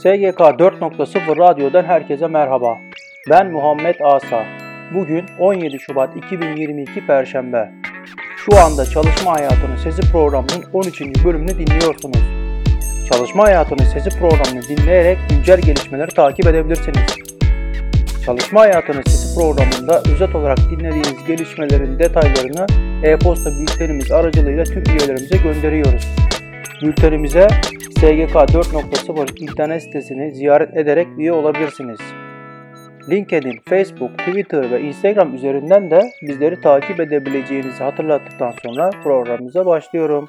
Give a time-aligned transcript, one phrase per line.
[0.00, 2.78] SGK 4.0 Radyo'dan herkese merhaba.
[3.30, 4.44] Ben Muhammed Asa.
[4.94, 7.72] Bugün 17 Şubat 2022 Perşembe.
[8.36, 11.00] Şu anda Çalışma Hayatının Sesi programının 13.
[11.24, 12.18] bölümünü dinliyorsunuz.
[13.12, 17.16] Çalışma Hayatının Sesi programını dinleyerek güncel gelişmeleri takip edebilirsiniz.
[18.26, 22.66] Çalışma Hayatının Sesi programında özet olarak dinlediğiniz gelişmelerin detaylarını
[23.02, 26.29] e-posta bültenimiz aracılığıyla tüm üyelerimize gönderiyoruz.
[26.82, 27.48] Bültenimize
[27.98, 31.98] SGK 4.0 internet sitesini ziyaret ederek üye olabilirsiniz.
[33.10, 40.28] LinkedIn, Facebook, Twitter ve Instagram üzerinden de bizleri takip edebileceğinizi hatırlattıktan sonra programımıza başlıyorum.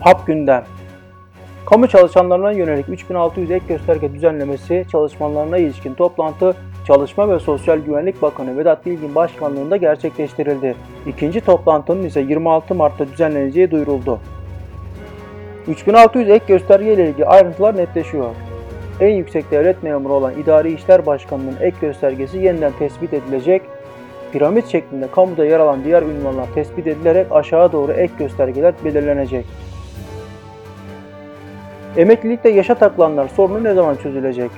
[0.00, 0.64] Hap gündem
[1.66, 8.58] Kamu çalışanlarına yönelik 3600 ek gösterge düzenlemesi çalışmalarına ilişkin toplantı Çalışma ve Sosyal Güvenlik Bakanı
[8.58, 10.76] Vedat Bilgin başkanlığında gerçekleştirildi.
[11.06, 14.20] İkinci toplantının ise 26 Mart'ta düzenleneceği duyuruldu.
[15.68, 18.30] 3600 ek gösterge ile ilgili ayrıntılar netleşiyor.
[19.00, 23.62] En yüksek devlet memuru olan İdari İşler Başkanı'nın ek göstergesi yeniden tespit edilecek,
[24.32, 29.46] piramit şeklinde kamuda yer alan diğer ünvanlar tespit edilerek aşağı doğru ek göstergeler belirlenecek.
[31.96, 34.50] Emeklilikte yaşa takılanlar sorunu ne zaman çözülecek?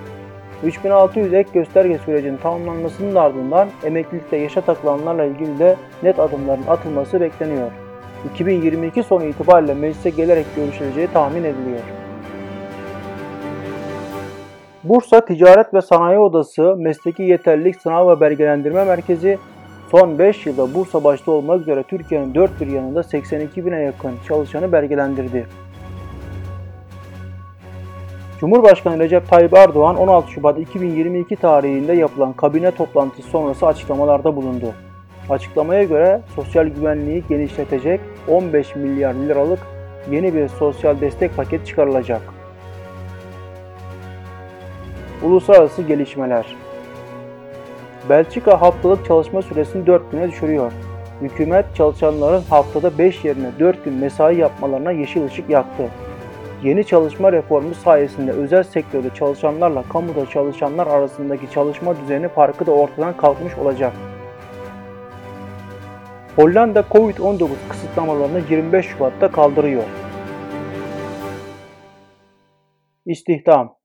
[0.64, 7.70] 3600 ek gösterge sürecinin tamamlanmasının ardından emeklilikte yaşa takılanlarla ilgili de net adımların atılması bekleniyor.
[8.34, 11.80] 2022 sonu itibariyle meclise gelerek görüşüleceği tahmin ediliyor.
[14.84, 19.38] Bursa Ticaret ve Sanayi Odası Mesleki Yeterlilik Sınav ve Belgelendirme Merkezi
[19.90, 24.72] son 5 yılda Bursa başta olmak üzere Türkiye'nin dört bir yanında 82 bine yakın çalışanı
[24.72, 25.46] belgelendirdi.
[28.40, 34.74] Cumhurbaşkanı Recep Tayyip Erdoğan 16 Şubat 2022 tarihinde yapılan kabine toplantısı sonrası açıklamalarda bulundu.
[35.30, 39.58] Açıklamaya göre sosyal güvenliği genişletecek 15 milyar liralık
[40.10, 42.20] yeni bir sosyal destek paketi çıkarılacak.
[45.22, 46.56] Uluslararası gelişmeler
[48.08, 50.72] Belçika haftalık çalışma süresini 4 güne düşürüyor.
[51.20, 55.90] Hükümet çalışanların haftada 5 yerine 4 gün mesai yapmalarına yeşil ışık yaktı.
[56.62, 63.16] Yeni çalışma reformu sayesinde özel sektörde çalışanlarla kamuda çalışanlar arasındaki çalışma düzeni farkı da ortadan
[63.16, 63.92] kalkmış olacak.
[66.36, 69.82] Hollanda Covid-19 kısıtlamalarını 25 Şubat'ta kaldırıyor.
[73.06, 73.76] İstihdam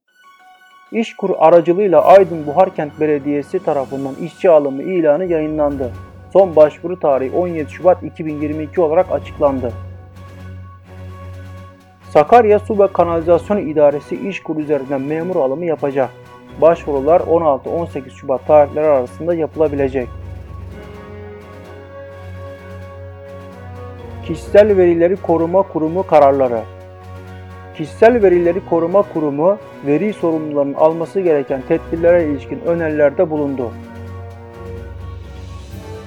[0.92, 5.92] İşkur aracılığıyla Aydın Buharkent Belediyesi tarafından işçi alımı ilanı yayınlandı.
[6.32, 9.72] Son başvuru tarihi 17 Şubat 2022 olarak açıklandı.
[12.12, 16.10] Sakarya Su ve Kanalizasyon İdaresi İşkur üzerinden memur alımı yapacak.
[16.60, 20.08] Başvurular 16-18 Şubat tarihleri arasında yapılabilecek.
[24.26, 26.60] Kişisel Verileri Koruma Kurumu kararları
[27.76, 33.70] Kişisel Verileri Koruma Kurumu, veri sorumlularının alması gereken tedbirlere ilişkin önerilerde bulundu.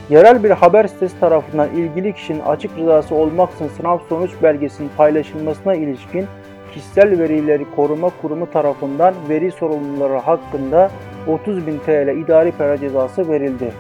[0.09, 6.27] Yerel bir haber sitesi tarafından ilgili kişinin açık rızası olmaksızın sınav sonuç belgesinin paylaşılmasına ilişkin
[6.73, 10.91] Kişisel Verileri Koruma Kurumu tarafından veri sorumluları hakkında
[11.27, 13.73] 30.000 TL idari para cezası verildi.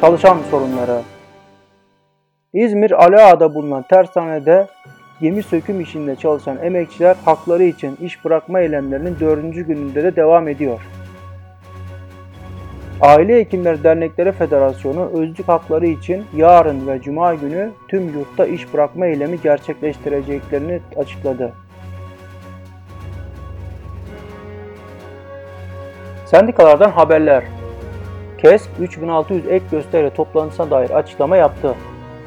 [0.00, 1.00] Çalışan sorunları
[2.52, 4.66] İzmir Aliağa'da bulunan tersanede
[5.20, 10.80] gemi söküm işinde çalışan emekçiler hakları için iş bırakma eylemlerinin dördüncü gününde de devam ediyor.
[13.00, 19.06] Aile Hekimleri Dernekleri Federasyonu özlük hakları için yarın ve cuma günü tüm yurtta iş bırakma
[19.06, 21.52] eylemi gerçekleştireceklerini açıkladı.
[26.26, 27.44] Sendikalardan haberler.
[28.38, 31.74] KESK 3600 ek gösteri toplantısına dair açıklama yaptı.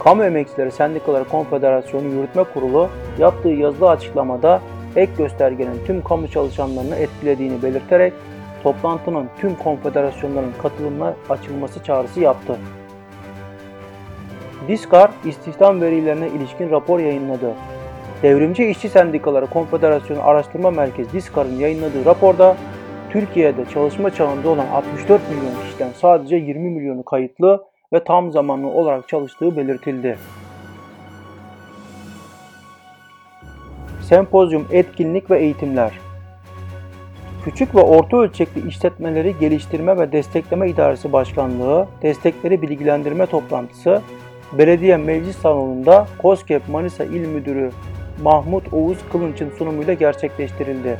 [0.03, 2.89] Kamu Emekçileri Sendikaları Konfederasyonu Yürütme Kurulu
[3.19, 4.61] yaptığı yazılı açıklamada
[4.95, 8.13] ek göstergenin tüm kamu çalışanlarını etkilediğini belirterek
[8.63, 12.57] toplantının tüm konfederasyonların katılımına açılması çağrısı yaptı.
[14.67, 17.53] Diskar, istihdam verilerine ilişkin rapor yayınladı.
[18.23, 22.57] Devrimci İşçi Sendikaları Konfederasyonu Araştırma Merkezi Diskar'ın yayınladığı raporda
[23.09, 27.63] Türkiye'de çalışma çağında olan 64 milyon kişiden sadece 20 milyonu kayıtlı
[27.93, 30.17] ve tam zamanlı olarak çalıştığı belirtildi.
[34.01, 36.10] Sempozyum, etkinlik ve eğitimler
[37.43, 44.01] Küçük ve orta ölçekli işletmeleri geliştirme ve destekleme idaresi başkanlığı, destekleri bilgilendirme toplantısı,
[44.53, 47.71] belediye meclis salonunda COSGAP Manisa İl Müdürü
[48.23, 50.97] Mahmut Oğuz Kılınç'ın sunumuyla gerçekleştirildi.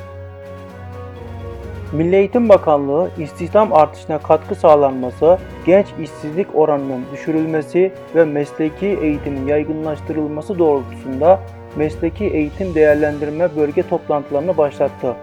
[1.94, 10.60] Milli Eğitim Bakanlığı istihdam artışına katkı sağlanması, genç işsizlik oranının düşürülmesi ve mesleki eğitimin yaygınlaştırılması
[10.60, 11.40] doğrultusunda
[11.76, 15.16] mesleki eğitim değerlendirme bölge toplantılarını başlattı.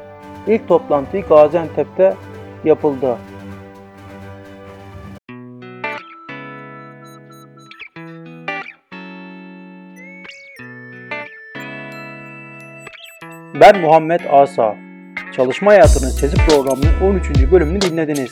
[0.46, 2.14] İlk toplantı Gaziantep'te
[2.64, 3.17] yapıldı.
[13.61, 14.76] Ben Muhammed Asa.
[15.37, 17.52] Çalışma Hayatının Sesi programının 13.
[17.52, 18.31] bölümünü dinlediniz.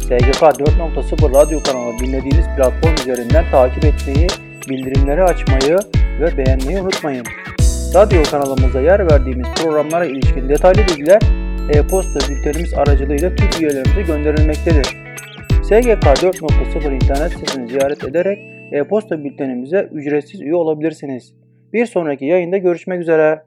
[0.00, 4.26] SGK 4.0 radyo kanalı dinlediğiniz platform üzerinden takip etmeyi,
[4.68, 5.78] bildirimleri açmayı
[6.20, 7.24] ve beğenmeyi unutmayın.
[7.94, 14.86] Radyo kanalımıza yer verdiğimiz programlara ilişkin detaylı bilgiler e-posta bültenimiz aracılığıyla tüm üyelerimize gönderilmektedir.
[15.62, 18.38] SGK 4.0 internet sitesini ziyaret ederek
[18.72, 21.34] e-posta bültenimize ücretsiz üye olabilirsiniz.
[21.72, 23.42] Bir sonraki yayında görüşmek üzere.